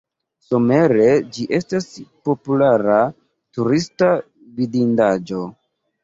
Somere 0.43 1.09
ĝi 1.35 1.43
estas 1.57 1.83
populara 2.29 2.95
turista 3.57 4.09
vidindaĵo. 4.57 5.43